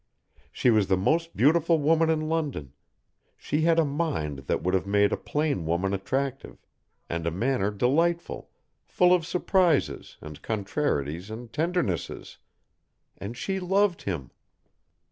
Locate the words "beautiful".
1.37-1.77